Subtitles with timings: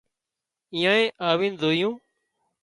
[0.75, 1.93] ايئانئي آوين زويون